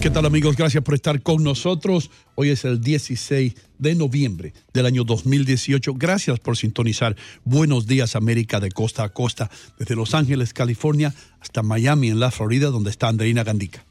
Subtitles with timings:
[0.00, 0.56] ¿Qué tal amigos?
[0.56, 2.10] Gracias por estar con nosotros.
[2.34, 5.94] Hoy es el 16 de noviembre del año 2018.
[5.94, 11.62] Gracias por sintonizar Buenos Días América de costa a costa, desde Los Ángeles, California, hasta
[11.62, 13.84] Miami, en la Florida, donde está Andreina Gandica.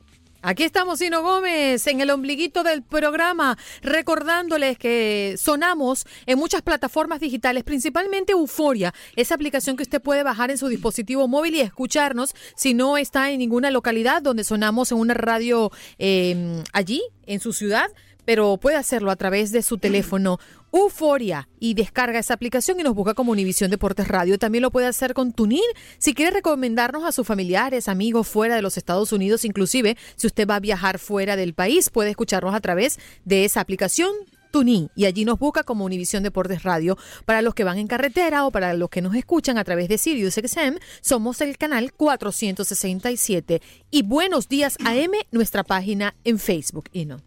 [0.43, 7.19] Aquí estamos, Sino Gómez, en el ombliguito del programa, recordándoles que sonamos en muchas plataformas
[7.19, 12.33] digitales, principalmente Euforia, esa aplicación que usted puede bajar en su dispositivo móvil y escucharnos
[12.55, 17.53] si no está en ninguna localidad donde sonamos en una radio eh, allí, en su
[17.53, 17.91] ciudad
[18.25, 20.39] pero puede hacerlo a través de su teléfono
[20.71, 24.37] Euforia y descarga esa aplicación y nos busca como Univisión Deportes Radio.
[24.37, 25.61] También lo puede hacer con Tunin
[25.97, 30.47] si quiere recomendarnos a sus familiares, amigos fuera de los Estados Unidos, inclusive si usted
[30.47, 34.11] va a viajar fuera del país, puede escucharnos a través de esa aplicación.
[34.51, 36.97] Tunin y allí nos busca como Univisión Deportes Radio.
[37.25, 39.97] Para los que van en carretera o para los que nos escuchan a través de
[39.97, 46.89] Sirius XM, somos el canal 467 y Buenos Días AM, nuestra página en Facebook.
[46.91, 47.17] Y no.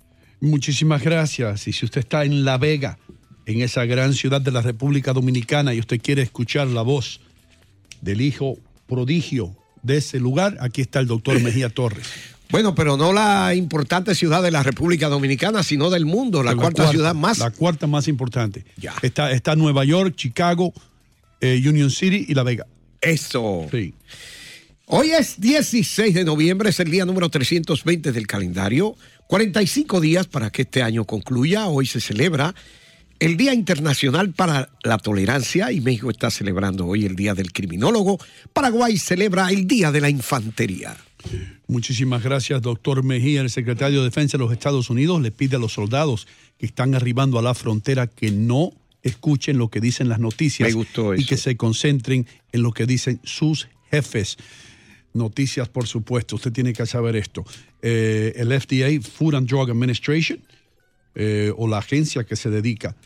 [0.40, 1.66] Muchísimas gracias.
[1.66, 2.98] Y si usted está en La Vega,
[3.46, 7.20] en esa gran ciudad de la República Dominicana, y usted quiere escuchar la voz
[8.00, 12.06] del hijo prodigio de ese lugar, aquí está el doctor Mejía Torres.
[12.50, 16.88] Bueno, pero no la importante ciudad de la República Dominicana, sino del mundo, la, cuarta,
[16.88, 17.38] ciudad más.
[17.38, 18.64] La cuarta más importante.
[18.76, 18.94] Ya.
[19.02, 20.72] Está, está Nueva York, Chicago,
[21.40, 22.66] eh, Union City y La Vega.
[23.00, 23.66] Eso.
[23.72, 23.94] Sí.
[24.86, 28.94] Hoy es 16 de noviembre, es el día número 320 del calendario.
[29.26, 31.66] 45 días para que este año concluya.
[31.66, 32.54] Hoy se celebra
[33.24, 38.18] el Día Internacional para la Tolerancia y México está celebrando hoy el Día del Criminólogo.
[38.52, 40.94] Paraguay celebra el Día de la Infantería.
[41.66, 43.40] Muchísimas gracias, doctor Mejía.
[43.40, 46.26] El secretario de Defensa de los Estados Unidos le pide a los soldados
[46.58, 50.74] que están arribando a la frontera que no escuchen lo que dicen las noticias Me
[50.74, 51.22] gustó eso.
[51.22, 54.36] y que se concentren en lo que dicen sus jefes.
[55.14, 57.42] Noticias, por supuesto, usted tiene que saber esto.
[57.80, 60.40] Eh, el FDA, Food and Drug Administration,
[61.14, 62.96] eh, o la agencia que se dedica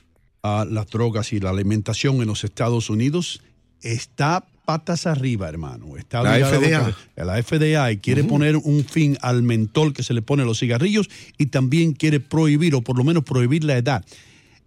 [0.49, 3.41] a las drogas y la alimentación en los Estados Unidos,
[3.83, 5.97] está patas arriba, hermano.
[5.97, 6.95] Está La FDA.
[7.17, 11.09] La FDA quiere poner un fin al mentol que se le pone a los cigarrillos
[11.39, 14.05] y también quiere prohibir, o por lo menos prohibir la edad.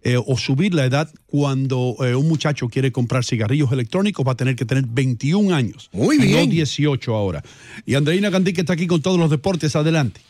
[0.04, 4.36] eh, o subir la edad cuando eh, un muchacho quiere comprar cigarrillos electrónicos va a
[4.36, 5.90] tener que tener 21 años.
[5.92, 6.46] Muy y bien.
[6.46, 7.42] No 18 ahora.
[7.86, 9.76] Y Andreina Gandí que está aquí con todos los deportes.
[9.76, 10.20] Adelante.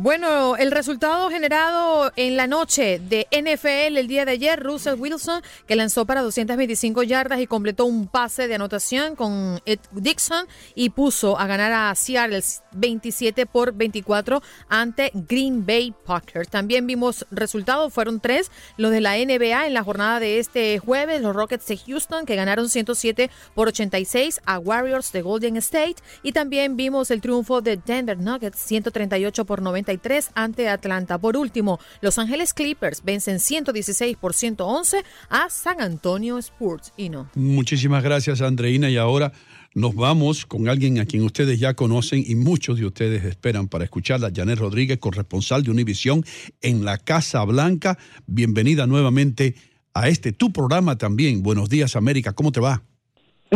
[0.00, 5.42] Bueno, el resultado generado en la noche de NFL el día de ayer, Russell Wilson,
[5.66, 10.46] que lanzó para 225 yardas y completó un pase de anotación con Ed Dixon
[10.76, 16.48] y puso a ganar a Seattle 27 por 24 ante Green Bay Packers.
[16.48, 21.20] También vimos resultados, fueron tres, los de la NBA en la jornada de este jueves,
[21.22, 26.30] los Rockets de Houston que ganaron 107 por 86 a Warriors de Golden State y
[26.30, 29.87] también vimos el triunfo de Denver Nuggets 138 por 90
[30.34, 31.18] ante Atlanta.
[31.18, 36.92] Por último, Los Ángeles Clippers vencen 116 por 111 a San Antonio Sports.
[36.96, 37.30] Y no.
[37.34, 38.90] Muchísimas gracias, Andreina.
[38.90, 39.32] Y ahora
[39.74, 43.84] nos vamos con alguien a quien ustedes ya conocen y muchos de ustedes esperan para
[43.84, 46.24] escucharla, Janet Rodríguez, corresponsal de Univisión
[46.60, 47.98] en la Casa Blanca.
[48.26, 49.54] Bienvenida nuevamente
[49.94, 51.42] a este tu programa también.
[51.42, 52.32] Buenos días, América.
[52.32, 52.82] ¿Cómo te va?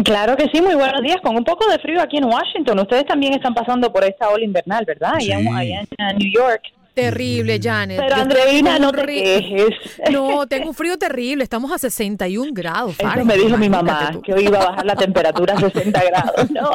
[0.05, 1.19] Claro que sí, muy buenos días.
[1.23, 2.79] Con un poco de frío aquí en Washington.
[2.81, 5.15] Ustedes también están pasando por esta ola invernal, ¿verdad?
[5.17, 6.63] Allá, allá en New York.
[6.95, 7.99] Terrible, Janet.
[8.01, 9.75] Pero Andreina, no te quejes.
[10.11, 11.43] No, tengo un frío terrible.
[11.43, 12.97] Estamos a 61 grados.
[12.99, 16.51] Eso me dijo mi mamá, que hoy iba a bajar la temperatura a 60 grados.
[16.51, 16.71] No.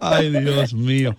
[0.00, 1.14] Ay, Dios mío.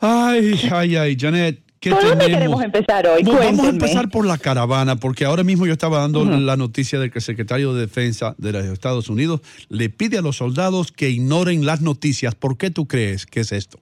[0.00, 1.58] Ay, ay, ay, Janet.
[1.80, 3.22] ¿Qué ¿Por dónde queremos empezar hoy?
[3.22, 7.00] No, vamos a empezar por la caravana, porque ahora mismo yo estaba dando la noticia
[7.00, 9.40] de que el secretario de Defensa de los Estados Unidos
[9.70, 12.34] le pide a los soldados que ignoren las noticias.
[12.34, 13.80] ¿Por qué tú crees que es esto?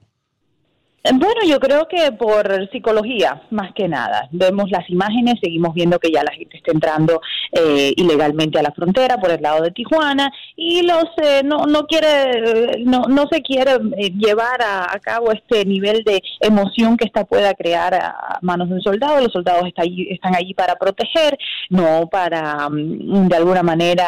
[1.13, 4.27] Bueno, yo creo que por psicología, más que nada.
[4.31, 7.21] Vemos las imágenes, seguimos viendo que ya la gente está entrando
[7.53, 11.87] eh, ilegalmente a la frontera por el lado de Tijuana y los eh, no no
[11.87, 17.05] quiere no no se quiere eh, llevar a, a cabo este nivel de emoción que
[17.05, 19.21] esta pueda crear a manos de un soldado.
[19.21, 21.37] Los soldados está allí- están allí para proteger,
[21.69, 24.05] no para mm, de alguna manera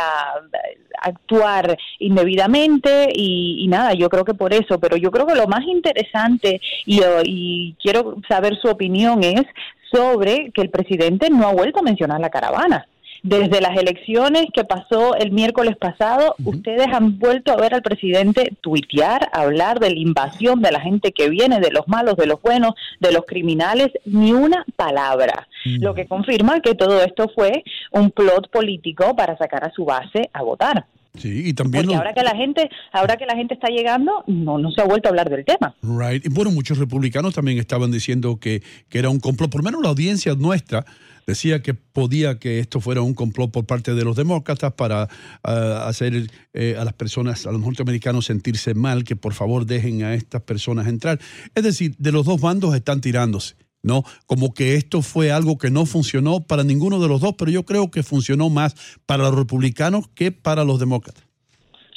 [1.04, 5.48] actuar indebidamente y, y nada, yo creo que por eso, pero yo creo que lo
[5.48, 6.62] más interesante
[7.00, 9.44] eh, y quiero saber su opinión es
[9.92, 12.88] sobre que el presidente no ha vuelto a mencionar la caravana.
[13.24, 18.52] Desde las elecciones que pasó el miércoles pasado, ustedes han vuelto a ver al presidente
[18.62, 22.42] tuitear, hablar de la invasión de la gente que viene, de los malos, de los
[22.42, 25.48] buenos, de los criminales, ni una palabra.
[25.66, 30.32] Lo que confirma que todo esto fue un plot político para sacar a su base
[30.34, 30.86] a votar.
[31.18, 34.24] Sí, y también Porque lo- ahora que la gente, ahora que la gente está llegando,
[34.28, 35.75] no, no se ha vuelto a hablar del tema.
[35.81, 36.25] Right.
[36.25, 39.52] Y bueno, muchos republicanos también estaban diciendo que, que era un complot.
[39.52, 40.86] Por lo menos la audiencia nuestra
[41.28, 45.08] decía que podía que esto fuera un complot por parte de los demócratas para
[45.44, 50.04] ah, hacer eh, a las personas, a los norteamericanos sentirse mal, que por favor dejen
[50.04, 51.19] a estas personas entrar.
[51.56, 53.56] Es decir, de los dos bandos están tirándose.
[53.83, 54.04] ¿No?
[54.25, 57.66] Como que esto fue algo que no funcionó para ninguno de los dos, pero yo
[57.66, 58.75] creo que funcionó más
[59.06, 61.31] para los republicanos que para los demócratas.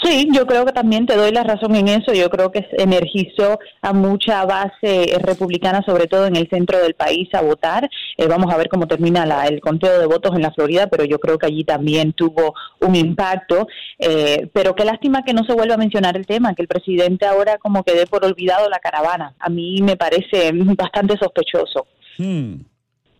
[0.04, 2.12] Sí, yo creo que también te doy la razón en eso.
[2.12, 6.92] Yo creo que energizó a mucha base eh, republicana, sobre todo en el centro del
[6.94, 7.88] país, a votar.
[8.18, 11.04] Eh, vamos a ver cómo termina la- el conteo de votos en la Florida, pero
[11.04, 13.66] yo creo que allí también tuvo un impacto.
[13.98, 17.24] Eh, pero qué lástima que no se vuelva a mencionar el tema, que el presidente
[17.24, 19.34] ahora como que dé por olvidado la caravana.
[19.38, 21.86] A mí me parece bastante sospechoso.
[22.18, 22.56] Hmm.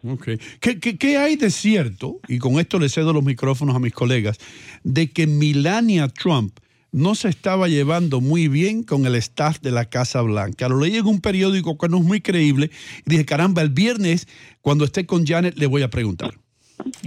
[0.07, 0.29] Ok.
[0.61, 3.95] ¿Qué, qué, qué hay de cierto, y con esto le cedo los micrófonos a mis
[3.95, 4.39] colegas,
[4.83, 6.59] de que Melania Trump
[6.95, 10.69] no se estaba llevando muy bien con el staff de la Casa Blanca?
[10.69, 12.71] Lo leí en un periódico que no es muy creíble
[13.05, 14.29] y dije, caramba, el viernes,
[14.63, 16.35] cuando esté con Janet, le voy a preguntar.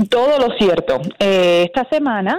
[0.09, 0.99] Todo lo cierto.
[1.19, 2.37] Eh, esta semana,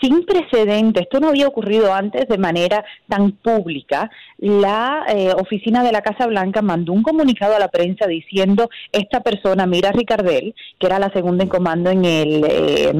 [0.00, 5.90] sin precedentes, esto no había ocurrido antes de manera tan pública, la eh, oficina de
[5.90, 10.86] la Casa Blanca mandó un comunicado a la prensa diciendo esta persona, Mira Ricardel, que
[10.86, 12.92] era la segunda en comando en el, eh,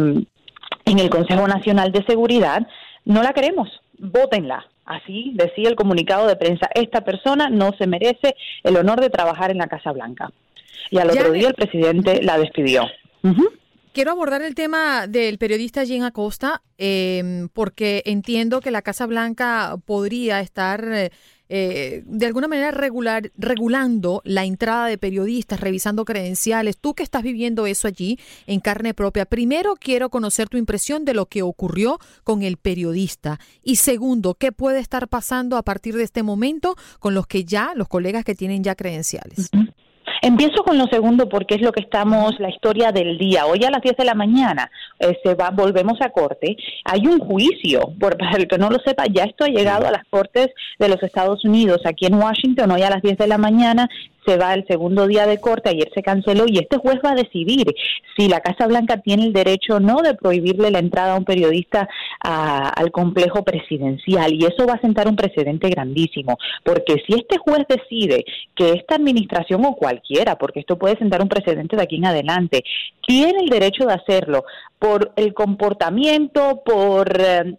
[0.85, 2.67] en el Consejo Nacional de Seguridad,
[3.09, 4.67] no la queremos, votenla.
[4.85, 9.51] Así decía el comunicado de prensa, esta persona no se merece el honor de trabajar
[9.51, 10.31] en la Casa Blanca.
[10.91, 12.87] Y al otro día el presidente la despidió.
[13.93, 19.77] Quiero abordar el tema del periodista Jim Acosta eh, porque entiendo que la Casa Blanca
[19.85, 21.11] podría estar eh,
[21.49, 26.79] eh, de alguna manera regular, regulando la entrada de periodistas, revisando credenciales.
[26.79, 31.15] Tú que estás viviendo eso allí en carne propia, primero quiero conocer tu impresión de
[31.15, 36.05] lo que ocurrió con el periodista y segundo, ¿qué puede estar pasando a partir de
[36.05, 39.51] este momento con los que ya, los colegas que tienen ya credenciales?
[40.21, 43.47] Empiezo con lo segundo porque es lo que estamos, la historia del día.
[43.47, 46.57] Hoy a las 10 de la mañana eh, se va, volvemos a corte.
[46.85, 49.93] Hay un juicio, por, para el que no lo sepa, ya esto ha llegado a
[49.93, 50.49] las cortes
[50.79, 51.83] de los Estados Unidos.
[51.85, 53.89] Aquí en Washington, hoy a las 10 de la mañana,
[54.29, 57.15] se va el segundo día de corte, ayer se canceló y este juez va a
[57.15, 57.75] decidir
[58.17, 61.25] si la Casa Blanca tiene el derecho o no de prohibirle la entrada a un
[61.25, 61.89] periodista
[62.23, 64.35] a- al complejo presidencial.
[64.35, 68.97] Y eso va a sentar un precedente grandísimo, porque si este juez decide que esta
[68.97, 72.65] administración o cualquiera, porque esto puede sentar un precedente de aquí en adelante,
[73.07, 74.45] tiene el derecho de hacerlo
[74.79, 77.19] por el comportamiento, por...
[77.21, 77.57] eh,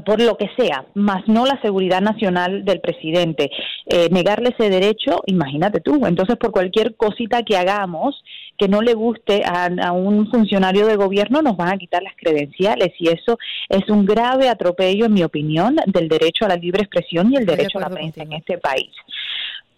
[0.00, 3.50] por lo que sea, más no la seguridad nacional del presidente.
[3.86, 6.06] Eh, negarle ese derecho, imagínate tú.
[6.06, 8.22] Entonces, por cualquier cosita que hagamos
[8.58, 12.14] que no le guste a, a un funcionario de gobierno, nos van a quitar las
[12.16, 12.92] credenciales.
[12.98, 17.32] Y eso es un grave atropello, en mi opinión, del derecho a la libre expresión
[17.32, 18.90] y el derecho a la prensa en este país.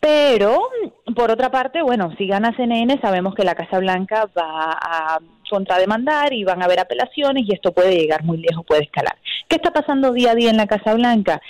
[0.00, 0.68] Pero,
[1.16, 6.32] por otra parte, bueno, si gana CNN, sabemos que la Casa Blanca va a contrademandar
[6.32, 9.16] y van a haber apelaciones y esto puede llegar muy lejos, puede escalar.
[9.48, 11.40] ¿Qué está pasando día a día en la Casa Blanca?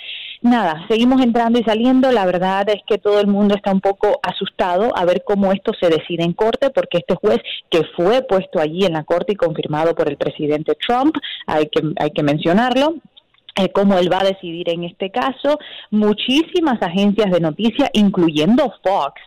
[0.41, 2.11] Nada, seguimos entrando y saliendo.
[2.11, 5.71] La verdad es que todo el mundo está un poco asustado a ver cómo esto
[5.79, 9.35] se decide en corte, porque este juez que fue puesto allí en la corte y
[9.35, 11.15] confirmado por el presidente Trump,
[11.47, 12.95] hay que, hay que mencionarlo,
[13.55, 15.57] eh, cómo él va a decidir en este caso.
[15.89, 19.21] Muchísimas agencias de noticias, incluyendo Fox,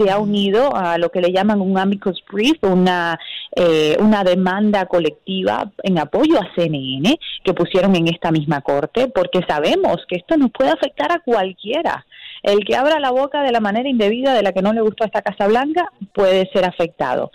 [0.00, 3.18] se ha unido a lo que le llaman un amicus brief, una,
[3.54, 9.40] eh, una demanda colectiva en apoyo a CNN que pusieron en esta misma corte, porque
[9.46, 12.06] sabemos que esto nos puede afectar a cualquiera.
[12.42, 15.04] El que abra la boca de la manera indebida de la que no le gustó
[15.04, 17.30] a esta Casa Blanca puede ser afectado.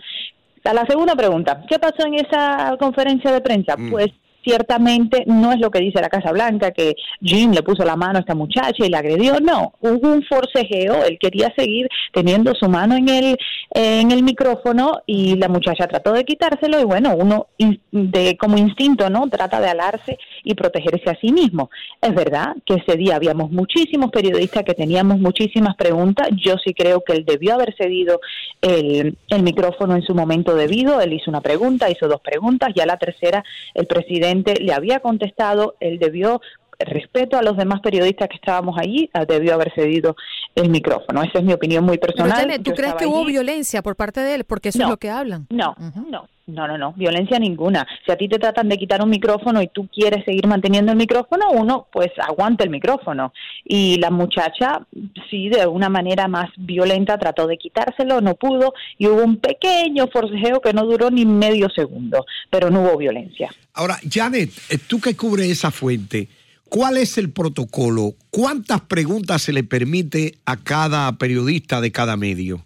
[0.64, 3.76] A la segunda pregunta, ¿qué pasó en esa conferencia de prensa?
[3.92, 4.08] Pues
[4.46, 8.18] ciertamente no es lo que dice la Casa Blanca, que Jim le puso la mano
[8.18, 12.70] a esta muchacha y la agredió, no, hubo un forcejeo, él quería seguir teniendo su
[12.70, 13.38] mano en el,
[13.72, 17.48] en el micrófono y la muchacha trató de quitárselo y bueno, uno
[17.92, 19.28] de, como instinto, ¿no?
[19.28, 21.70] Trata de alarse y protegerse a sí mismo.
[22.02, 27.04] Es verdad que ese día habíamos muchísimos periodistas que teníamos muchísimas preguntas, yo sí creo
[27.04, 28.22] que él debió haber cedido
[28.62, 32.80] el, el micrófono en su momento debido, él hizo una pregunta, hizo dos preguntas, y
[32.80, 36.42] a la tercera el presidente le había contestado, él debió
[36.78, 40.16] respeto a los demás periodistas que estábamos allí, ah, debió haber cedido
[40.56, 41.24] el micrófono.
[41.24, 42.38] Esa es mi opinión muy Pero, personal.
[42.38, 44.44] Janet, ¿tú Yo crees que hubo violencia por parte de él?
[44.44, 44.86] Porque eso No.
[44.86, 45.48] es lo que hablan.
[45.50, 45.74] No,
[46.10, 47.88] no, no, no, no, violencia ninguna.
[48.06, 50.98] Si a ti te tratan de quitar un micrófono y tú quieres seguir manteniendo el
[50.98, 53.34] micrófono, uno pues aguanta el micrófono.
[53.64, 54.86] Y la muchacha,
[55.30, 60.08] sí, de una manera más violenta trató de quitárselo, no pudo, y hubo un pequeño
[60.08, 63.50] forcejeo que no duró ni medio segundo, pero no hubo violencia.
[63.74, 66.30] Ahora, Janet, eh, tú que cubres esa fuente,
[66.70, 68.14] ¿cuál es el protocolo?
[68.30, 72.62] ¿Cuántas preguntas se le permite a cada periodista de cada medio?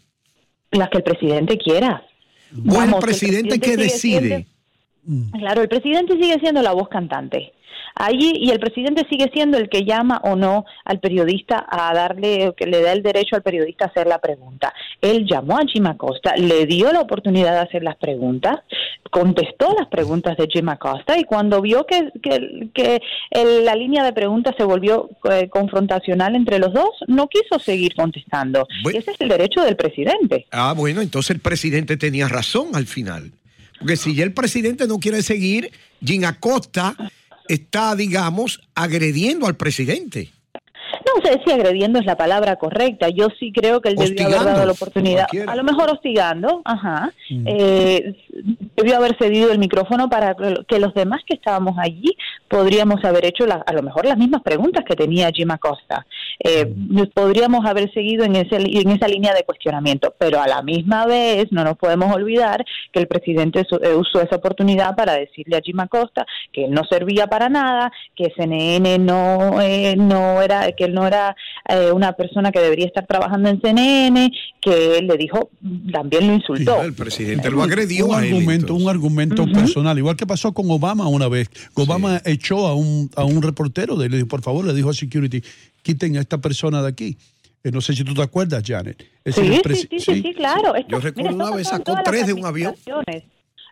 [0.72, 2.04] Las que el presidente quiera.
[2.54, 4.48] ¿O el Vamos, que presidente que decide?
[5.06, 7.54] Siendo- Claro, el presidente sigue siendo la voz cantante.
[7.96, 12.54] Allí, y el presidente sigue siendo el que llama o no al periodista a darle,
[12.56, 14.74] que le da el derecho al periodista a hacer la pregunta.
[15.02, 18.60] Él llamó a Jim Acosta, le dio la oportunidad de hacer las preguntas,
[19.12, 23.02] contestó las preguntas de Jim Acosta y cuando vio que, que, que
[23.32, 27.96] el- la línea de preguntas se volvió eh, confrontacional entre los dos, no quiso seguir
[27.96, 28.68] contestando.
[28.94, 30.46] Y ese es el derecho del presidente.
[30.52, 33.32] Ah, bueno, entonces el presidente tenía razón al final.
[33.80, 35.72] Porque si ya el presidente no quiere seguir,
[36.04, 36.96] Jim Acosta
[37.48, 40.32] está, digamos, agrediendo al presidente.
[41.16, 43.10] No sé si agrediendo es la palabra correcta.
[43.10, 45.28] Yo sí creo que él debió haber dado la oportunidad.
[45.48, 47.12] A lo mejor hostigando, ajá.
[47.30, 47.44] Mm.
[47.48, 48.16] Eh,
[48.76, 50.36] debió haber cedido el micrófono para
[50.68, 52.16] que los demás que estábamos allí
[52.48, 56.06] podríamos haber hecho la- a lo mejor las mismas preguntas que tenía Jim Acosta.
[56.44, 57.04] Eh, Mm.
[57.14, 61.48] Podríamos haber seguido en, ese, en esa línea de cuestionamiento, pero a la misma vez
[61.52, 65.62] no nos podemos olvidar que el presidente su- eh, usó esa oportunidad para decirle a
[65.62, 70.86] Jim Acosta que él no servía para nada, que CNN no, eh, no era, que
[70.86, 71.36] él no era
[71.68, 75.50] eh, una persona que debería estar trabajando en CNN, que él le dijo,
[75.92, 76.82] también lo insultó.
[76.82, 78.34] El presidente lo agredió un a él.
[78.34, 81.50] argumento, un argumento personal, igual que pasó con Obama una vez.
[81.76, 84.90] Obama echó a un, a un reportero de él, le dijo, por favor, le dijo
[84.90, 85.42] a security,
[85.82, 87.18] quiten a esta persona de aquí.
[87.64, 89.04] Eh, no sé si tú te acuerdas, Janet.
[89.26, 90.76] Sí, el sí, sí, sí, sí, claro.
[90.76, 92.70] Esto- Yo recuerdo mira, una vez sacó tres las de un avión.
[92.74, 93.24] administraciones.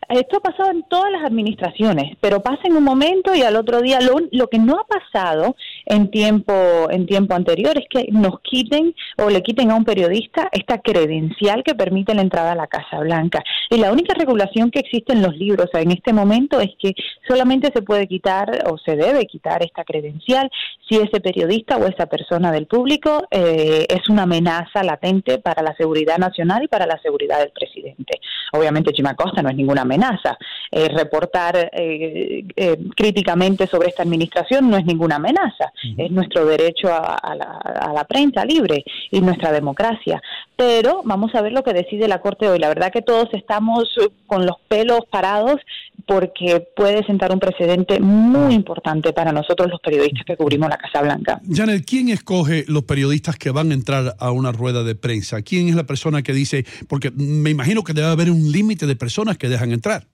[0.09, 3.81] Esto ha pasado en todas las administraciones, pero pasa en un momento y al otro
[3.81, 3.99] día.
[3.99, 5.55] Lo, lo que no ha pasado
[5.89, 6.53] en tiempo
[6.89, 11.63] en tiempo anterior es que nos quiten o le quiten a un periodista esta credencial
[11.63, 13.43] que permite la entrada a la Casa Blanca.
[13.69, 16.93] Y la única regulación que existe en los libros en este momento es que
[17.27, 20.49] solamente se puede quitar o se debe quitar esta credencial
[20.87, 25.75] si ese periodista o esa persona del público eh, es una amenaza latente para la
[25.75, 28.19] seguridad nacional y para la seguridad del presidente.
[28.53, 30.37] Obviamente Jim Acosta no es ninguna amenaza.
[30.71, 35.71] Eh, reportar eh, eh, críticamente sobre esta administración no es ninguna amenaza.
[35.97, 40.21] Es nuestro derecho a, a la, a la prensa libre y nuestra democracia.
[40.55, 42.59] Pero vamos a ver lo que decide la Corte hoy.
[42.59, 43.83] La verdad que todos estamos
[44.25, 45.61] con los pelos parados
[46.05, 51.01] porque puede sentar un precedente muy importante para nosotros los periodistas que cubrimos la Casa
[51.01, 51.41] Blanca.
[51.51, 55.41] Janet, ¿quién escoge los periodistas que van a entrar a una rueda de prensa?
[55.41, 58.95] ¿Quién es la persona que dice, porque me imagino que debe haber un límite de
[58.95, 60.07] personas que dejan entrar?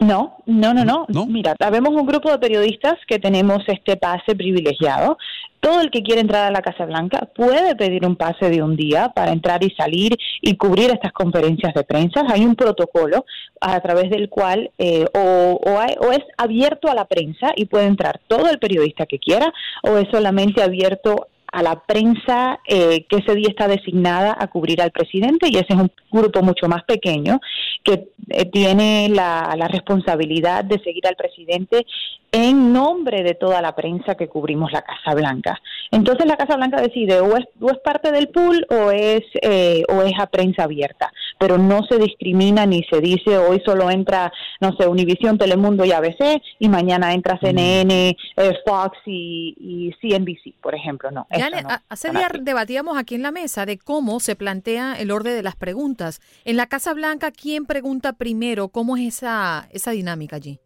[0.00, 5.18] No, no, no, no, Mira, habemos un grupo de periodistas que tenemos este pase privilegiado.
[5.58, 8.76] Todo el que quiere entrar a la Casa Blanca puede pedir un pase de un
[8.76, 12.24] día para entrar y salir y cubrir estas conferencias de prensa.
[12.28, 13.24] Hay un protocolo
[13.60, 17.64] a través del cual eh, o, o, hay- o es abierto a la prensa y
[17.64, 19.52] puede entrar todo el periodista que quiera
[19.82, 24.82] o es solamente abierto a la prensa eh, que ese día está designada a cubrir
[24.82, 27.40] al presidente y ese es un grupo mucho más pequeño
[27.82, 31.86] que eh, tiene la, la responsabilidad de seguir al presidente
[32.32, 35.60] en nombre de toda la prensa que cubrimos la Casa Blanca.
[35.90, 39.82] Entonces la Casa Blanca decide o es, o es parte del pool o es, eh,
[39.88, 44.30] o es a prensa abierta, pero no se discrimina ni se dice hoy solo entra,
[44.60, 50.54] no sé, Univisión, Telemundo y ABC y mañana entra CNN, eh, Fox y, y CNBC,
[50.60, 51.10] por ejemplo.
[51.10, 55.34] No, a- hace días debatíamos aquí en la mesa de cómo se plantea el orden
[55.36, 56.20] de las preguntas.
[56.44, 58.68] En la Casa Blanca, ¿quién pregunta primero?
[58.68, 60.58] ¿Cómo es esa, esa dinámica allí?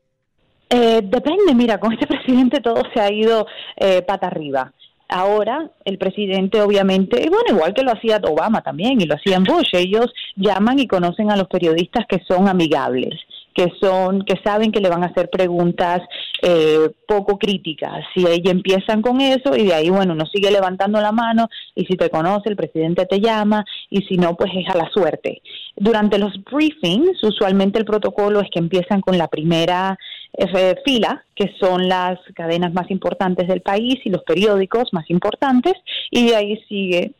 [0.70, 4.72] Eh, depende, mira, con este presidente todo se ha ido eh, pata arriba.
[5.08, 9.44] Ahora el presidente obviamente, y bueno, igual que lo hacía Obama también y lo hacían
[9.44, 13.20] Bush, ellos llaman y conocen a los periodistas que son amigables,
[13.54, 16.00] que son, que saben que le van a hacer preguntas
[16.42, 18.04] eh, poco críticas.
[18.14, 21.84] Si ellos empiezan con eso y de ahí, bueno, uno sigue levantando la mano y
[21.84, 25.40] si te conoce el presidente te llama y si no, pues es a la suerte.
[25.76, 29.96] Durante los briefings, usualmente el protocolo es que empiezan con la primera
[30.36, 35.74] eh, fila, que son las cadenas más importantes del país y los periódicos más importantes,
[36.10, 37.12] y de ahí sigue,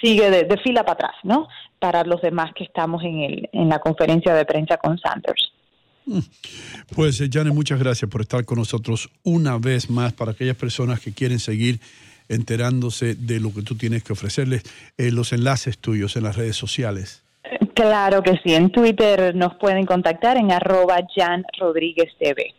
[0.00, 1.48] sigue de, de fila para atrás, ¿no?
[1.78, 5.52] Para los demás que estamos en, el, en la conferencia de prensa con Sanders.
[6.94, 11.00] Pues, eh, Janet, muchas gracias por estar con nosotros una vez más para aquellas personas
[11.00, 11.80] que quieren seguir
[12.28, 14.62] enterándose de lo que tú tienes que ofrecerles,
[14.96, 17.22] eh, los enlaces tuyos en las redes sociales.
[17.74, 22.54] Claro que sí, en Twitter nos pueden contactar en arroba Jan Rodríguez TV.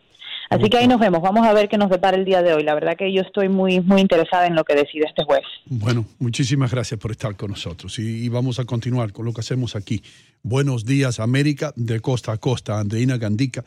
[0.50, 2.64] Así que ahí nos vemos, vamos a ver qué nos depara el día de hoy.
[2.64, 5.42] La verdad que yo estoy muy, muy interesada en lo que decide este juez.
[5.66, 9.40] Bueno, muchísimas gracias por estar con nosotros y, y vamos a continuar con lo que
[9.40, 10.02] hacemos aquí.
[10.42, 12.80] Buenos días, América, de costa a costa.
[12.80, 13.64] Andreina Gandica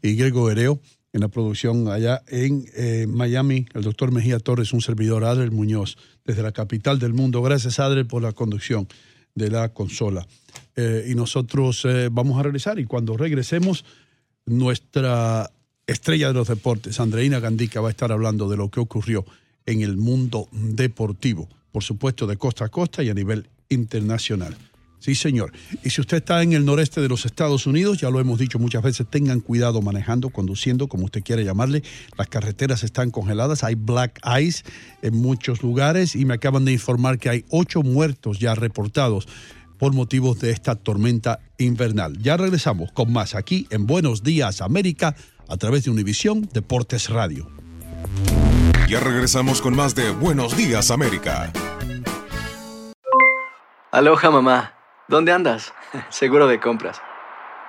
[0.00, 0.78] y Grego Hereo
[1.12, 3.66] en la producción allá en eh, Miami.
[3.74, 7.42] El doctor Mejía Torres, un servidor, Adriel Muñoz, desde la capital del mundo.
[7.42, 8.88] Gracias, Adriel, por la conducción
[9.34, 10.26] de la consola.
[10.76, 13.84] Eh, y nosotros eh, vamos a regresar y cuando regresemos,
[14.44, 15.50] nuestra
[15.86, 19.24] estrella de los deportes, Andreina Gandica, va a estar hablando de lo que ocurrió
[19.66, 24.56] en el mundo deportivo, por supuesto de costa a costa y a nivel internacional.
[25.02, 25.50] Sí, señor.
[25.82, 28.60] Y si usted está en el noreste de los Estados Unidos, ya lo hemos dicho
[28.60, 31.82] muchas veces, tengan cuidado manejando, conduciendo, como usted quiera llamarle.
[32.16, 34.62] Las carreteras están congeladas, hay black ice
[35.02, 39.26] en muchos lugares y me acaban de informar que hay ocho muertos ya reportados
[39.76, 42.16] por motivos de esta tormenta invernal.
[42.22, 45.16] Ya regresamos con más aquí en Buenos Días América
[45.48, 47.48] a través de Univisión Deportes Radio.
[48.88, 51.52] Ya regresamos con más de Buenos Días América.
[53.90, 54.74] Aloha mamá,
[55.08, 55.72] ¿dónde andas?
[56.08, 57.00] Seguro de compras.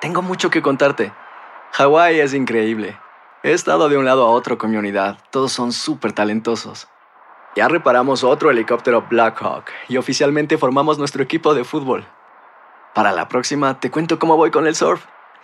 [0.01, 1.13] Tengo mucho que contarte.
[1.73, 2.97] Hawái es increíble.
[3.43, 5.17] He estado de un lado a otro con mi unidad.
[5.31, 6.87] Todos son súper talentosos.
[7.55, 12.05] Ya reparamos otro helicóptero Blackhawk y oficialmente formamos nuestro equipo de fútbol.
[12.95, 15.05] Para la próxima te cuento cómo voy con el surf